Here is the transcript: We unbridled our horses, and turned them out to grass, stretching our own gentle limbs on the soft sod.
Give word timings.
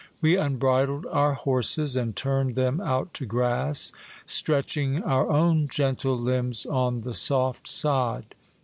We 0.19 0.35
unbridled 0.35 1.05
our 1.11 1.35
horses, 1.35 1.95
and 1.95 2.15
turned 2.15 2.55
them 2.55 2.81
out 2.83 3.13
to 3.13 3.25
grass, 3.27 3.91
stretching 4.25 5.03
our 5.03 5.29
own 5.29 5.67
gentle 5.67 6.17
limbs 6.17 6.65
on 6.65 7.01
the 7.01 7.13
soft 7.13 7.67
sod. 7.67 8.33